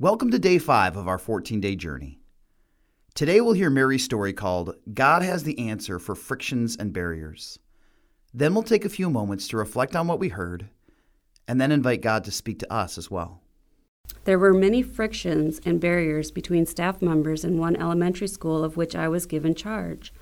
[0.00, 2.20] Welcome to day five of our 14 day journey.
[3.14, 7.58] Today we'll hear Mary's story called God Has the Answer for Frictions and Barriers.
[8.32, 10.70] Then we'll take a few moments to reflect on what we heard
[11.46, 13.42] and then invite God to speak to us as well.
[14.24, 18.96] There were many frictions and barriers between staff members in one elementary school of which
[18.96, 20.14] I was given charge.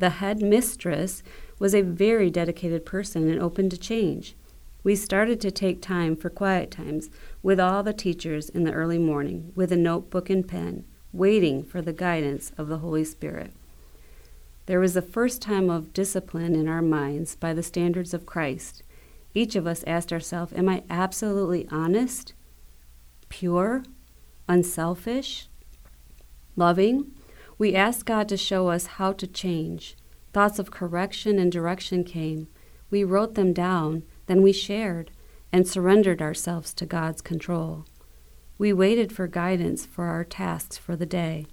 [0.00, 1.22] The head mistress
[1.58, 4.36] was a very dedicated person and open to change.
[4.84, 7.08] We started to take time for quiet times
[7.42, 11.80] with all the teachers in the early morning with a notebook and pen, waiting for
[11.80, 13.54] the guidance of the Holy Spirit.
[14.66, 18.82] There was the first time of discipline in our minds by the standards of Christ.
[19.32, 22.34] Each of us asked ourselves, Am I absolutely honest,
[23.30, 23.84] pure,
[24.48, 25.48] unselfish,
[26.56, 27.10] loving?
[27.56, 29.96] We asked God to show us how to change.
[30.34, 32.48] Thoughts of correction and direction came.
[32.90, 35.10] We wrote them down, then we shared
[35.52, 37.84] and surrendered ourselves to God's control.
[38.58, 41.46] We waited for guidance for our tasks for the day.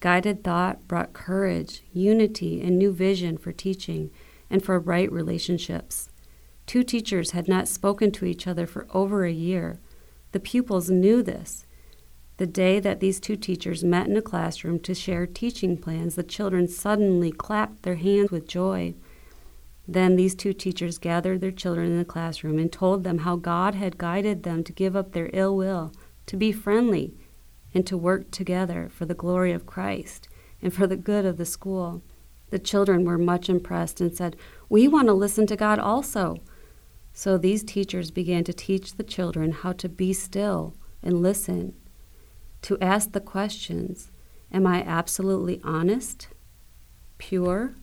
[0.00, 4.10] Guided thought brought courage, unity, and new vision for teaching
[4.50, 6.08] and for right relationships.
[6.66, 9.80] Two teachers had not spoken to each other for over a year.
[10.32, 11.66] The pupils knew this.
[12.38, 16.22] The day that these two teachers met in a classroom to share teaching plans, the
[16.22, 18.94] children suddenly clapped their hands with joy.
[19.88, 23.74] Then these two teachers gathered their children in the classroom and told them how God
[23.74, 25.92] had guided them to give up their ill will,
[26.26, 27.14] to be friendly,
[27.72, 30.28] and to work together for the glory of Christ
[30.60, 32.02] and for the good of the school.
[32.50, 34.36] The children were much impressed and said,
[34.68, 36.38] We want to listen to God also.
[37.12, 41.74] So these teachers began to teach the children how to be still and listen,
[42.62, 44.10] to ask the questions
[44.52, 46.28] Am I absolutely honest,
[47.18, 47.74] pure,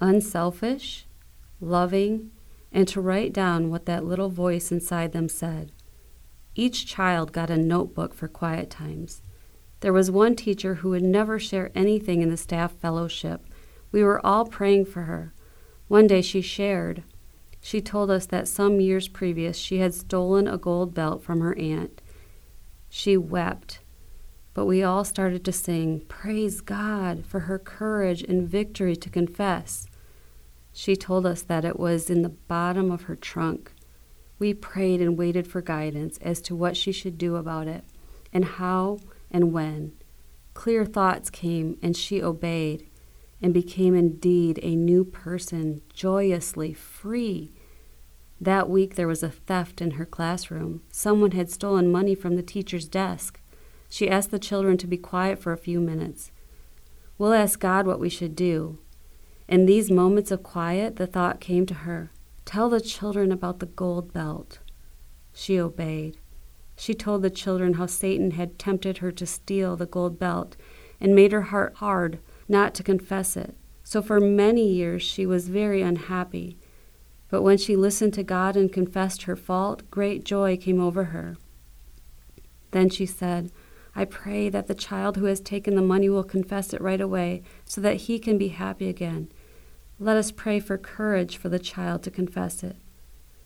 [0.00, 1.06] unselfish,
[1.60, 2.30] loving,
[2.72, 5.72] and to write down what that little voice inside them said?
[6.54, 9.22] Each child got a notebook for quiet times.
[9.80, 13.46] There was one teacher who would never share anything in the staff fellowship.
[13.92, 15.34] We were all praying for her.
[15.88, 17.02] One day she shared.
[17.60, 21.56] She told us that some years previous she had stolen a gold belt from her
[21.58, 22.00] aunt.
[22.88, 23.80] She wept,
[24.52, 29.86] but we all started to sing, Praise God for her courage and victory to confess.
[30.76, 33.72] She told us that it was in the bottom of her trunk.
[34.40, 37.84] We prayed and waited for guidance as to what she should do about it,
[38.32, 38.98] and how
[39.30, 39.92] and when.
[40.52, 42.90] Clear thoughts came, and she obeyed,
[43.40, 47.52] and became indeed a new person, joyously free.
[48.40, 50.82] That week there was a theft in her classroom.
[50.90, 53.40] Someone had stolen money from the teacher's desk.
[53.88, 56.32] She asked the children to be quiet for a few minutes.
[57.16, 58.80] We'll ask God what we should do.
[59.48, 62.10] In these moments of quiet, the thought came to her
[62.44, 64.58] Tell the children about the gold belt.
[65.32, 66.18] She obeyed.
[66.76, 70.56] She told the children how Satan had tempted her to steal the gold belt
[71.00, 72.18] and made her heart hard
[72.48, 73.56] not to confess it.
[73.82, 76.58] So for many years she was very unhappy.
[77.28, 81.36] But when she listened to God and confessed her fault, great joy came over her.
[82.70, 83.50] Then she said,
[83.96, 87.42] I pray that the child who has taken the money will confess it right away
[87.64, 89.30] so that he can be happy again.
[90.00, 92.76] Let us pray for courage for the child to confess it.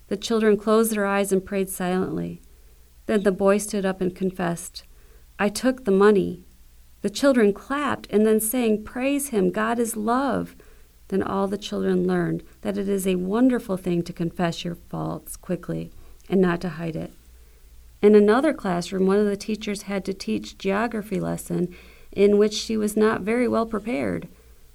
[0.08, 2.40] The children closed their eyes and prayed silently.
[3.06, 4.84] Then the boy stood up and confessed,
[5.38, 6.44] I took the money.
[7.02, 10.56] The children clapped and then sang, Praise him, God is love.
[11.08, 15.36] Then all the children learned that it is a wonderful thing to confess your faults
[15.36, 15.92] quickly
[16.28, 17.12] and not to hide it.
[18.00, 21.74] In another classroom, one of the teachers had to teach geography lesson
[22.12, 24.28] in which she was not very well prepared.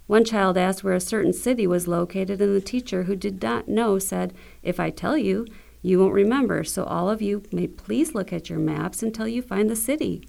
[0.08, 3.70] One child asked where a certain city was located, and the teacher, who did not
[3.70, 5.48] know, said, If I tell you,
[5.82, 9.42] you won't remember, so all of you may please look at your maps until you
[9.42, 10.28] find the city.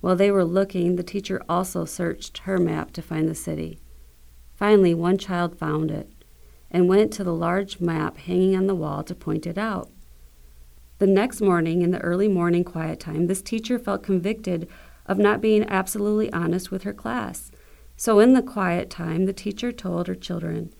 [0.00, 3.78] While they were looking, the teacher also searched her map to find the city.
[4.56, 6.10] Finally, one child found it
[6.68, 9.90] and went to the large map hanging on the wall to point it out.
[11.02, 14.68] The next morning, in the early morning quiet time, this teacher felt convicted
[15.04, 17.50] of not being absolutely honest with her class.
[17.96, 20.72] So, in the quiet time, the teacher told her children,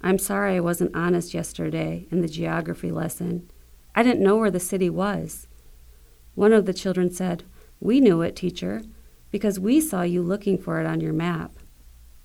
[0.00, 3.50] I'm sorry I wasn't honest yesterday in the geography lesson.
[3.96, 5.48] I didn't know where the city was.
[6.36, 7.42] One of the children said,
[7.80, 8.82] We knew it, teacher,
[9.32, 11.50] because we saw you looking for it on your map.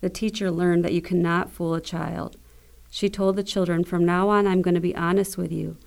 [0.02, 2.38] The teacher learned that you cannot fool a child.
[2.92, 5.78] She told the children, From now on, I'm going to be honest with you.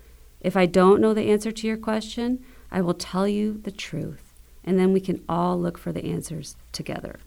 [0.43, 4.35] If I don't know the answer to your question, I will tell you the truth,
[4.65, 7.21] and then we can all look for the answers together.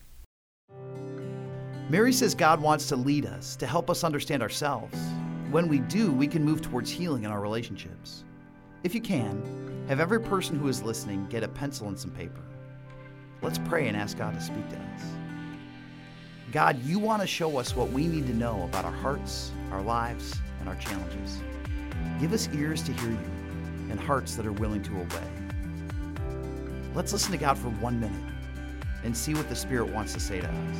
[1.89, 4.97] Mary says God wants to lead us, to help us understand ourselves.
[5.49, 8.25] When we do, we can move towards healing in our relationships.
[8.83, 9.41] If you can,
[9.87, 12.41] Have every person who is listening get a pencil and some paper.
[13.43, 15.03] Let's pray and ask God to speak to us.
[16.51, 19.83] God, you want to show us what we need to know about our hearts, our
[19.83, 21.39] lives, and our challenges.
[22.19, 23.31] Give us ears to hear you
[23.89, 25.27] and hearts that are willing to obey.
[26.93, 28.33] Let's listen to God for one minute
[29.03, 30.77] and see what the Spirit wants to say to us.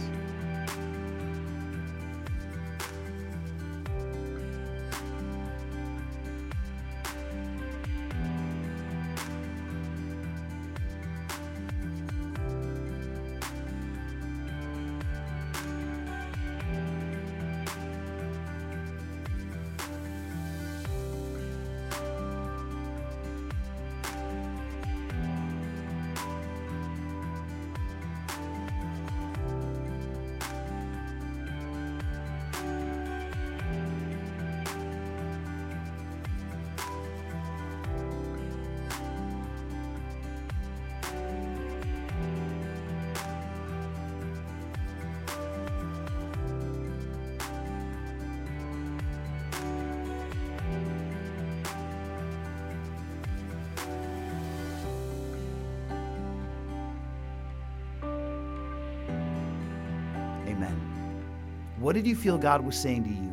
[61.85, 63.31] What did you feel God was saying to you?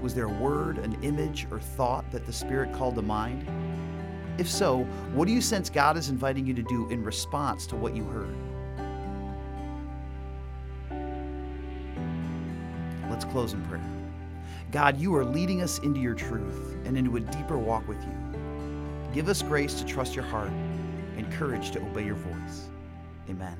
[0.00, 3.48] Was there a word, an image, or thought that the Spirit called to mind?
[4.38, 7.74] If so, what do you sense God is inviting you to do in response to
[7.74, 8.36] what you heard?
[13.10, 13.82] Let's close in prayer.
[14.70, 18.40] God, you are leading us into your truth and into a deeper walk with you.
[19.12, 20.52] Give us grace to trust your heart
[21.16, 22.68] and courage to obey your voice.
[23.28, 23.58] Amen.